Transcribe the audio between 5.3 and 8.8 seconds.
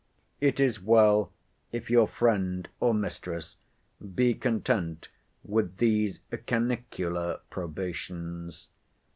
with these canicular probations.